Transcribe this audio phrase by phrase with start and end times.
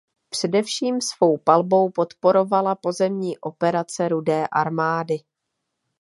[0.29, 5.17] Především svou palbou podporovala pozemní operace Rudé armády.